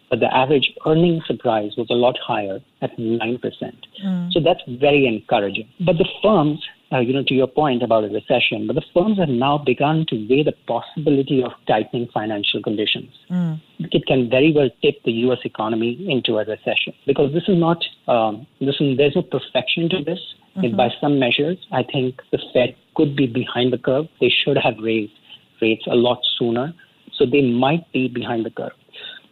but 0.10 0.20
the 0.20 0.34
average 0.34 0.74
earnings 0.86 1.26
surprise 1.26 1.72
was 1.78 1.88
a 1.90 1.94
lot 1.94 2.18
higher 2.18 2.60
at 2.82 2.98
9%. 2.98 3.42
Mm. 3.42 4.32
So 4.34 4.40
that's 4.40 4.62
very 4.68 5.06
encouraging. 5.06 5.68
But 5.80 5.98
the 5.98 6.08
firms 6.22 6.62
uh, 6.92 7.00
you 7.00 7.14
know, 7.14 7.24
to 7.24 7.34
your 7.34 7.48
point 7.48 7.82
about 7.84 8.04
a 8.04 8.08
recession, 8.08 8.68
but 8.68 8.76
the 8.76 8.84
firms 8.94 9.18
have 9.18 9.30
now 9.30 9.58
begun 9.58 10.06
to 10.10 10.16
weigh 10.30 10.44
the 10.44 10.54
possibility 10.68 11.42
of 11.42 11.52
tightening 11.68 12.08
financial 12.14 12.62
conditions. 12.62 13.10
Mm. 13.30 13.62
It 13.80 14.06
can 14.08 14.30
very 14.30 14.52
well 14.54 14.70
tip 14.82 15.02
the 15.06 15.12
U.S. 15.26 15.40
economy 15.46 16.06
into 16.10 16.38
a 16.38 16.46
recession 16.46 16.94
because 17.08 17.34
this 17.34 17.44
is 17.48 17.58
not, 17.58 17.84
um, 18.08 18.46
this 18.60 18.76
is, 18.80 18.98
there's 18.98 19.16
no 19.16 19.22
perfection 19.22 19.90
to 19.90 20.04
this. 20.04 20.20
Mm-hmm. 20.58 20.76
By 20.76 20.90
some 21.00 21.18
measures, 21.18 21.58
I 21.72 21.84
think 21.84 22.22
the 22.32 22.40
Fed 22.54 22.76
could 22.96 23.16
be 23.16 23.26
behind 23.26 23.72
the 23.72 23.78
curve. 23.78 24.08
They 24.20 24.30
should 24.30 24.58
have 24.58 24.74
raised 24.84 25.14
rates 25.62 25.86
a 25.90 25.96
lot 25.96 26.20
sooner. 26.38 26.74
So 27.14 27.26
they 27.26 27.42
might 27.42 27.90
be 27.94 28.10
behind 28.10 28.46
the 28.46 28.50
curve. 28.50 28.74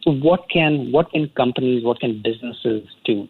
So 0.02 0.12
what 0.12 0.48
can 0.48 0.92
what 0.92 1.10
can 1.10 1.28
companies, 1.36 1.84
what 1.84 2.00
can 2.00 2.22
businesses 2.22 2.88
do? 3.04 3.28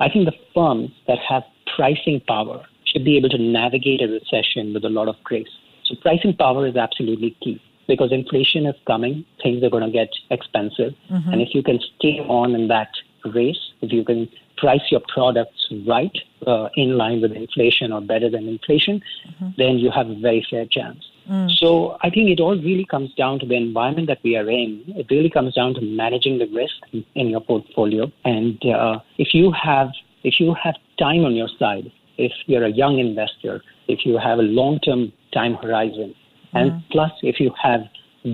I 0.00 0.08
think 0.08 0.24
the 0.24 0.34
firms 0.52 0.90
that 1.06 1.18
have 1.28 1.44
pricing 1.76 2.20
power 2.26 2.64
should 2.90 3.04
be 3.04 3.16
able 3.16 3.28
to 3.30 3.38
navigate 3.38 4.02
a 4.02 4.08
recession 4.08 4.74
with 4.74 4.84
a 4.84 4.88
lot 4.88 5.08
of 5.08 5.16
grace. 5.24 5.48
So 5.84 5.94
pricing 6.02 6.34
power 6.36 6.66
is 6.66 6.76
absolutely 6.76 7.36
key 7.42 7.60
because 7.86 8.12
inflation 8.12 8.66
is 8.66 8.76
coming, 8.86 9.24
things 9.42 9.62
are 9.64 9.70
going 9.70 9.84
to 9.84 9.90
get 9.90 10.10
expensive. 10.30 10.94
Mm-hmm. 11.10 11.32
And 11.32 11.42
if 11.42 11.54
you 11.54 11.62
can 11.62 11.80
stay 11.96 12.20
on 12.20 12.54
in 12.54 12.68
that 12.68 12.90
race, 13.24 13.58
if 13.80 13.92
you 13.92 14.04
can 14.04 14.28
price 14.56 14.82
your 14.90 15.00
products 15.08 15.68
right 15.86 16.16
uh, 16.46 16.68
in 16.74 16.96
line 16.96 17.20
with 17.20 17.32
inflation 17.32 17.92
or 17.92 18.00
better 18.00 18.30
than 18.30 18.46
inflation, 18.46 19.02
mm-hmm. 19.28 19.48
then 19.56 19.78
you 19.78 19.90
have 19.90 20.08
a 20.08 20.14
very 20.14 20.46
fair 20.48 20.66
chance. 20.66 21.04
Mm. 21.28 21.50
So 21.50 21.96
I 22.02 22.10
think 22.10 22.28
it 22.30 22.40
all 22.40 22.56
really 22.56 22.84
comes 22.84 23.14
down 23.14 23.38
to 23.40 23.46
the 23.46 23.54
environment 23.54 24.08
that 24.08 24.18
we 24.22 24.36
are 24.36 24.48
in. 24.50 24.82
It 24.88 25.06
really 25.10 25.30
comes 25.30 25.54
down 25.54 25.74
to 25.74 25.80
managing 25.80 26.38
the 26.38 26.46
risk 26.46 26.74
in 27.14 27.28
your 27.28 27.40
portfolio. 27.40 28.10
And 28.24 28.64
uh, 28.66 29.00
if 29.16 29.32
you 29.32 29.52
have 29.52 29.90
if 30.22 30.38
you 30.38 30.54
have 30.62 30.74
time 30.98 31.24
on 31.24 31.34
your 31.34 31.48
side, 31.58 31.90
if 32.18 32.32
you're 32.46 32.64
a 32.64 32.70
young 32.70 32.98
investor, 32.98 33.62
if 33.88 34.04
you 34.04 34.18
have 34.18 34.38
a 34.38 34.42
long 34.42 34.78
term 34.80 35.12
time 35.32 35.54
horizon, 35.54 36.14
and 36.52 36.72
mm-hmm. 36.72 36.92
plus 36.92 37.12
if 37.22 37.40
you 37.40 37.52
have 37.62 37.80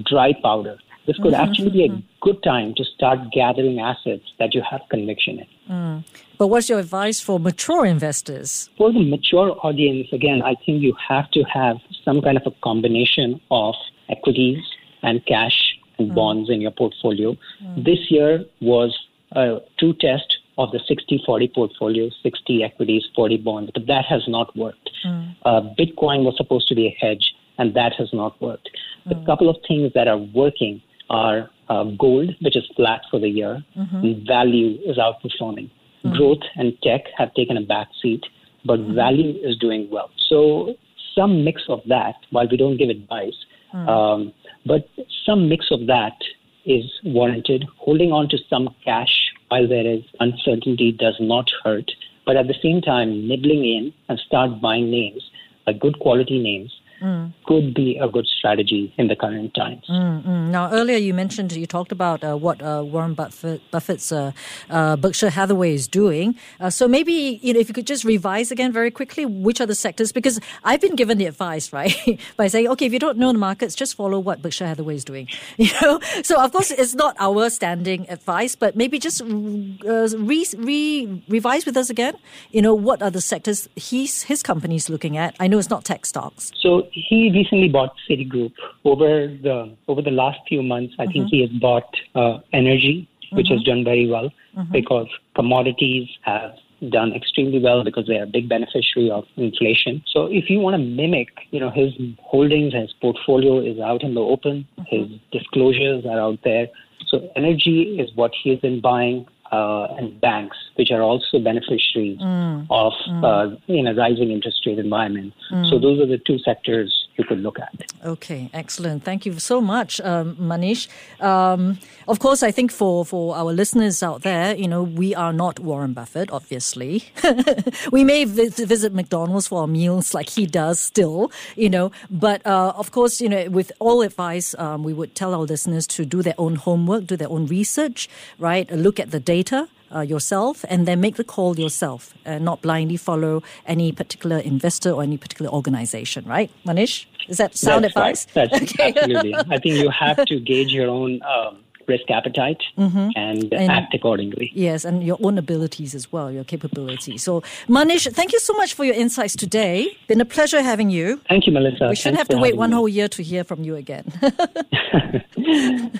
dry 0.05 0.33
powder, 0.43 0.77
this 1.07 1.17
could 1.19 1.33
mm-hmm. 1.33 1.49
actually 1.49 1.71
be 1.71 1.85
a 1.85 2.03
good 2.21 2.43
time 2.43 2.75
to 2.77 2.85
start 2.85 3.19
gathering 3.33 3.79
assets 3.79 4.25
that 4.39 4.55
you 4.55 4.63
have 4.69 4.81
conviction 4.91 5.41
in. 5.41 5.73
Mm. 5.73 6.05
But 6.39 6.49
what's 6.49 6.69
your 6.69 6.81
advice 6.81 7.21
for 7.21 7.39
mature 7.39 7.87
investors? 7.87 8.69
For 8.77 8.93
the 8.93 9.09
mature 9.09 9.57
audience, 9.63 10.09
again, 10.13 10.43
I 10.43 10.55
think 10.65 10.83
you 10.83 10.95
have 11.09 11.31
to 11.31 11.43
have 11.45 11.77
some 12.05 12.21
kind 12.21 12.37
of 12.37 12.43
a 12.47 12.51
combination 12.63 13.41
of 13.51 13.75
equities 14.09 14.59
and 15.03 15.25
cash 15.27 15.79
and 15.99 16.11
mm. 16.11 16.15
bonds 16.15 16.51
in 16.51 16.61
your 16.61 16.73
portfolio. 16.73 17.37
Mm. 17.63 17.85
This 17.85 18.11
year 18.11 18.45
was 18.61 18.99
a 19.33 19.59
true 19.79 19.95
test 19.95 20.39
of 20.59 20.71
the 20.73 20.81
60 20.87 21.23
40 21.25 21.49
portfolio 21.55 22.11
60 22.23 22.65
equities, 22.65 23.05
40 23.15 23.37
bonds, 23.39 23.71
but 23.75 23.87
that 23.87 24.05
has 24.07 24.23
not 24.27 24.57
worked. 24.57 24.91
Mm. 25.05 25.37
Uh, 25.45 25.61
Bitcoin 25.79 26.25
was 26.25 26.35
supposed 26.37 26.69
to 26.69 26.75
be 26.75 26.87
a 26.87 26.97
hedge, 26.99 27.35
and 27.59 27.75
that 27.75 27.93
has 27.99 28.09
not 28.13 28.41
worked. 28.41 28.71
Mm. 29.07 29.23
A 29.23 29.27
couple 29.27 29.51
of 29.51 29.57
things 29.69 29.93
that 29.95 30.09
are 30.09 30.19
working 30.19 30.81
are 31.11 31.51
uh, 31.69 31.85
gold, 31.99 32.31
which 32.41 32.57
is 32.57 32.65
flat 32.77 33.03
for 33.11 33.21
the 33.21 33.29
year, 33.29 33.63
mm-hmm. 33.77 33.97
and 33.97 34.27
value 34.27 34.79
is 34.87 34.99
outperforming. 34.99 35.71
Mm. 36.05 36.17
Growth 36.17 36.43
and 36.57 36.77
tech 36.83 37.03
have 37.17 37.35
taken 37.35 37.57
a 37.57 37.63
back 37.63 37.89
seat, 38.01 38.25
but 38.65 38.79
mm. 38.81 38.95
value 38.95 39.39
is 39.43 39.57
doing 39.59 39.89
well. 39.91 40.11
So, 40.29 40.75
some 41.15 41.45
mix 41.45 41.63
of 41.69 41.81
that, 41.89 42.15
while 42.31 42.47
we 42.51 42.57
don't 42.57 42.77
give 42.77 42.91
advice, 42.91 43.37
mm. 43.75 43.89
um, 43.89 44.33
but 44.65 44.89
some 45.25 45.49
mix 45.49 45.67
of 45.71 45.87
that 45.87 46.17
is 46.65 46.85
warranted. 47.05 47.65
Holding 47.79 48.13
on 48.13 48.29
to 48.29 48.39
some 48.51 48.75
cash 48.85 49.26
while 49.49 49.69
there 49.69 49.87
is 49.87 50.03
uncertainty 50.21 50.93
does 50.93 51.17
not 51.21 51.49
hurt. 51.65 51.91
But 52.25 52.37
at 52.37 52.49
the 52.49 52.55
same 52.63 52.81
time, 52.81 53.29
nibbling 53.29 53.65
in 53.65 53.93
and 54.09 54.19
start 54.19 54.61
buying 54.61 54.91
names, 54.91 55.23
like 55.67 55.79
good 55.79 55.99
quality 56.01 56.39
names, 56.39 56.73
mm. 57.07 57.33
could 57.47 57.75
be 57.75 57.99
a 57.99 58.09
good 58.09 58.27
strategy 58.27 58.93
in 58.99 59.09
the 59.09 59.17
current 59.17 59.55
times. 59.55 59.85
Mm-hmm. 59.89 60.51
Now, 60.51 60.71
earlier 60.73 60.97
you 60.97 61.15
mentioned, 61.15 61.53
you 61.53 61.67
talked 61.67 61.93
about 61.93 62.25
uh, 62.25 62.37
what 62.37 62.61
uh, 62.63 62.83
Warren 62.85 63.15
Buffett, 63.15 63.63
Buffett's 63.71 64.13
uh, 64.13 64.33
uh 64.71 64.97
Berkshire 64.97 65.31
Hathaway 65.31 65.75
is 65.75 65.89
doing. 65.89 66.35
Uh, 66.61 66.71
so 66.71 66.89
maybe, 66.89 67.41
you 67.43 67.53
know, 67.55 67.61
if 67.61 67.69
you 67.69 67.75
could 67.75 67.87
just 67.87 68.05
revise 68.05 68.51
again 68.51 68.73
very 68.73 68.91
quickly, 68.91 69.25
which 69.25 69.61
are 69.61 69.67
the 69.67 69.75
sectors? 69.75 70.13
Because 70.13 70.41
I've 70.65 70.81
been 70.81 70.97
given 70.97 71.19
the 71.19 71.27
advice, 71.27 71.73
right, 71.79 72.21
by 72.37 72.49
saying, 72.49 72.69
okay, 72.69 72.87
if 72.87 72.93
you 72.93 72.99
don't 72.99 73.19
know 73.19 73.33
the 73.33 73.39
markets, 73.39 73.75
just 73.75 73.95
follow 73.95 74.19
what 74.19 74.43
Berkshire 74.43 74.67
Hathaway 74.67 74.97
is 74.97 75.05
doing. 75.05 75.29
You 75.67 75.73
know, 75.83 76.01
so 76.23 76.41
of 76.41 76.53
course 76.53 76.71
it's 76.71 76.95
not 76.95 77.17
our 77.19 77.51
standing 77.51 78.09
advice, 78.09 78.55
but 78.55 78.77
maybe 78.77 78.99
just 78.99 79.21
uh, 79.21 79.27
re, 79.27 80.47
re, 80.57 81.23
revise 81.29 81.67
with 81.67 81.77
us 81.77 81.91
again. 81.91 82.15
You 82.51 82.63
know, 82.63 82.75
what 82.75 83.03
are 83.03 83.11
the 83.11 83.21
sectors 83.21 83.69
he's 83.75 84.23
his 84.23 84.43
company's 84.43 84.89
looking 84.89 85.17
at? 85.17 85.35
I 85.41 85.49
know 85.49 85.59
it's 85.59 85.71
not 85.71 85.85
tech 85.85 86.07
stocks. 86.07 86.53
So 86.61 86.87
he 86.97 87.31
recently 87.33 87.69
bought 87.69 87.95
Citigroup. 88.09 88.53
Over 88.85 89.29
the 89.29 89.77
over 89.89 90.03
the 90.03 90.11
last 90.11 90.39
few 90.49 90.63
months, 90.63 90.95
I 90.99 91.03
mm-hmm. 91.05 91.13
think 91.13 91.29
he 91.31 91.41
has 91.43 91.51
bought 91.61 91.95
uh, 92.15 92.39
energy, 92.53 93.09
which 93.33 93.47
mm-hmm. 93.47 93.55
has 93.55 93.63
done 93.65 93.85
very 93.85 94.09
well 94.09 94.31
mm-hmm. 94.57 94.73
because 94.73 95.09
commodities 95.35 96.09
have 96.23 96.53
done 96.91 97.15
extremely 97.15 97.59
well 97.59 97.85
because 97.85 98.07
they 98.07 98.17
are 98.17 98.25
a 98.25 98.27
big 98.27 98.49
beneficiary 98.49 99.11
of 99.11 99.25
inflation. 99.37 100.03
So 100.07 100.27
if 100.27 100.51
you 100.51 100.59
want 100.59 100.75
to 100.75 100.79
mimic, 100.79 101.29
you 101.51 101.61
know, 101.61 101.71
his 101.71 101.93
holdings, 102.23 102.75
his 102.75 102.93
portfolio 103.01 103.61
is 103.61 103.79
out 103.81 104.03
in 104.03 104.15
the 104.15 104.21
open, 104.21 104.67
mm-hmm. 104.79 104.83
his 104.89 105.21
disclosures 105.33 106.05
are 106.07 106.21
out 106.21 106.39
there. 106.45 106.69
So 107.09 107.31
energy 107.37 107.99
is 108.01 108.11
what 108.15 108.33
he's 108.43 108.59
been 108.61 108.81
buying 108.81 109.27
uh, 109.53 109.95
and 109.99 110.21
banks, 110.21 110.57
which 110.77 110.91
are 110.91 111.03
also 111.03 111.39
beneficiaries 111.39 112.19
mm. 112.19 112.67
of 112.71 112.93
mm. 113.09 113.25
Uh, 113.25 113.57
in 113.69 113.87
a 113.87 113.95
rising 113.95 114.31
interest 114.31 114.65
rate 114.67 114.79
environment. 114.79 115.33
Mm. 115.53 115.71
So 115.71 115.79
those 115.79 116.01
are 116.01 116.07
the 116.07 116.19
two 116.19 116.39
sectors 116.39 117.06
you 117.19 117.25
could 117.25 117.41
look 117.41 117.59
at. 117.59 117.93
Okay, 118.05 118.51
excellent. 118.53 119.05
Thank 119.05 119.27
you 119.27 119.39
so 119.39 119.61
much, 119.61 120.01
um, 120.01 120.37
Manish. 120.37 120.89
Um, 121.21 121.79
of 122.09 122.19
course, 122.19 122.43
I 122.43 122.51
think 122.51 122.71
for, 122.71 123.05
for 123.05 123.37
our 123.37 123.53
listeners 123.53 124.03
out 124.03 124.23
there, 124.23 124.55
you 124.55 124.69
know, 124.69 124.83
we 124.83 125.15
are 125.15 125.33
not 125.33 125.59
Warren 125.61 125.93
Buffett, 125.93 126.31
obviously. 126.31 127.05
we 127.93 128.05
may 128.05 128.25
visit 128.25 128.93
McDonald's 128.93 129.49
for 129.49 129.63
our 129.63 129.67
meals 129.67 130.15
like 130.15 130.29
he 130.29 130.47
does 130.47 130.79
still, 130.79 131.33
you 131.57 131.71
know, 131.71 131.91
but 132.11 132.47
uh, 132.47 132.73
of 132.77 132.91
course, 132.91 133.21
you 133.21 133.29
know, 133.29 133.49
with 133.51 133.73
all 133.79 134.03
advice, 134.03 134.55
um, 134.59 134.83
we 134.83 134.93
would 134.93 135.15
tell 135.15 135.35
our 135.35 135.45
listeners 135.45 135.87
to 135.89 136.05
do 136.05 136.23
their 136.23 136.35
own 136.39 136.57
homework, 136.57 137.07
do 137.07 137.17
their 137.17 137.31
own 137.31 137.47
research, 137.47 138.09
right? 138.39 138.71
Look 138.71 139.01
at 139.01 139.11
the 139.11 139.21
data 139.21 139.69
uh, 139.95 140.01
yourself 140.01 140.65
and 140.69 140.87
then 140.87 141.01
make 141.01 141.17
the 141.17 141.25
call 141.25 141.59
yourself 141.59 142.15
and 142.25 142.45
not 142.45 142.63
blindly 142.63 142.97
follow 142.97 143.43
any 143.67 143.93
particular 143.93 144.39
investor 144.39 144.91
or 144.91 145.03
any 145.03 145.17
particular 145.17 145.51
organization, 145.51 146.25
right? 146.27 146.51
Manish, 146.67 147.07
is 147.29 147.39
that 147.39 147.57
sound 147.57 147.85
That's 147.85 147.97
advice? 147.97 148.27
Right. 148.35 148.51
That's 148.51 148.63
okay. 148.75 148.95
absolutely. 148.97 149.35
I 149.35 149.59
think 149.59 149.77
you 149.77 149.91
have 149.91 150.25
to 150.25 150.41
gauge 150.41 150.73
your 150.73 150.89
own 150.89 151.21
um, 151.23 151.59
risk 151.89 152.11
appetite 152.11 152.63
mm-hmm. 152.77 153.11
and, 153.17 153.53
and, 153.53 153.71
act 153.71 153.95
accordingly. 153.95 154.51
Yes, 154.55 154.85
and 154.85 155.05
your 155.05 155.19
own 155.23 155.39
abilities 155.39 155.95
as 155.95 156.13
well, 156.13 156.31
your 156.31 156.45
capabilities. 156.45 157.23
So, 157.23 157.43
Manish, 157.69 158.11
thank 158.13 158.33
you 158.33 158.41
so 158.41 158.53
much 158.55 158.75
for 158.75 158.85
your 158.85 158.95
insights 158.95 159.37
today. 159.37 159.97
Been 160.09 160.21
a 160.21 160.25
pleasure 160.25 160.63
having 160.63 160.91
you. 160.91 161.21
Thank 161.29 161.47
you, 161.47 161.53
Melissa. 161.53 161.89
We 161.89 161.97
shouldn't 161.97 162.19
have 162.19 162.29
to 162.29 162.39
wait 162.39 162.57
one 162.57 162.71
me. 162.71 162.77
whole 162.77 162.89
year 162.89 163.09
to 163.09 163.23
hear 163.23 163.45
from 163.45 163.65
you 163.65 163.77
again. 163.77 164.05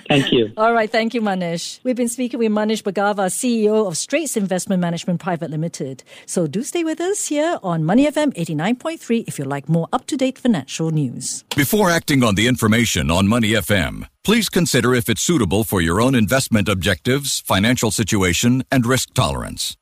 thank 0.07 0.31
you. 0.31 0.51
All 0.57 0.73
right, 0.73 0.89
thank 0.91 1.13
you, 1.13 1.21
Manish. 1.21 1.79
We've 1.83 1.95
been 1.95 2.09
speaking 2.09 2.39
with 2.39 2.51
Manish 2.51 2.83
Bhargava, 2.83 3.27
CEO 3.27 3.87
of 3.87 3.97
Straits 3.97 4.37
Investment 4.37 4.81
Management 4.81 5.19
Private 5.19 5.51
Limited. 5.51 6.03
So 6.25 6.47
do 6.47 6.63
stay 6.63 6.83
with 6.83 6.99
us 6.99 7.27
here 7.27 7.59
on 7.63 7.83
Money 7.83 8.07
FM 8.07 8.33
89.3 8.33 9.25
if 9.27 9.39
you 9.39 9.45
like 9.45 9.69
more 9.69 9.87
up-to-date 9.93 10.37
financial 10.37 10.91
news. 10.91 11.43
Before 11.55 11.89
acting 11.89 12.23
on 12.23 12.35
the 12.35 12.47
information 12.47 13.09
on 13.11 13.27
Money 13.27 13.51
FM, 13.51 14.07
Please 14.23 14.49
consider 14.49 14.93
if 14.93 15.09
it's 15.09 15.21
suitable 15.21 15.63
for 15.63 15.81
your 15.81 15.99
own 15.99 16.13
investment 16.13 16.69
objectives, 16.69 17.41
financial 17.41 17.91
situation, 17.91 18.63
and 18.71 18.85
risk 18.85 19.13
tolerance. 19.13 19.75